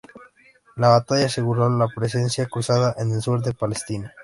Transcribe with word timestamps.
La 0.77 0.87
batalla 0.87 1.27
aseguró 1.27 1.69
la 1.69 1.87
presencia 1.87 2.47
cruzada 2.47 2.95
en 2.97 3.11
el 3.11 3.21
sur 3.21 3.39
de 3.43 3.53
Palestina. 3.53 4.11